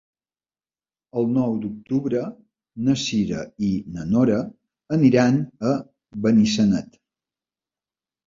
El 1.19 1.27
nou 1.33 1.51
d'octubre 1.65 2.21
na 2.87 2.95
Cira 3.01 3.43
i 3.67 3.69
na 3.97 4.07
Nora 4.15 4.39
aniran 4.97 5.37
a 5.73 5.77
Benissanet. 6.27 6.99